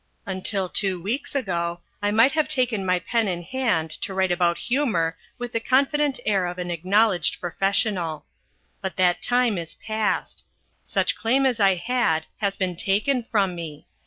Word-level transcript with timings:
Until 0.25 0.67
two 0.67 0.99
weeks 0.99 1.35
ago 1.35 1.81
I 2.01 2.09
might 2.09 2.31
have 2.31 2.47
taken 2.47 2.83
my 2.83 2.97
pen 2.97 3.27
in 3.27 3.43
hand 3.43 3.91
to 4.01 4.15
write 4.15 4.31
about 4.31 4.57
humour 4.57 5.15
with 5.37 5.51
the 5.51 5.59
confident 5.59 6.19
air 6.25 6.47
of 6.47 6.57
an 6.57 6.71
acknowledged 6.71 7.39
professional. 7.39 8.25
But 8.81 8.95
that 8.95 9.21
time 9.21 9.59
is 9.59 9.75
past. 9.75 10.43
Such 10.81 11.15
claim 11.15 11.45
as 11.45 11.59
I 11.59 11.75
had 11.75 12.25
has 12.37 12.57
been 12.57 12.75
taken 12.75 13.21
from 13.21 13.53
me. 13.53 13.85